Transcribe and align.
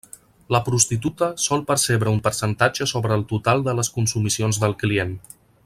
La 0.53 0.61
prostituta 0.69 1.27
sol 1.43 1.61
percebre 1.71 2.13
un 2.17 2.23
percentatge 2.29 2.87
sobre 2.95 3.15
el 3.19 3.27
total 3.33 3.63
de 3.69 3.77
les 3.81 3.93
consumicions 3.99 4.63
del 4.65 4.77
client. 4.85 5.17